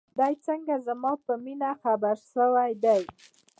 [0.19, 3.01] دى څنگه زما په مينې خبر سوى دى.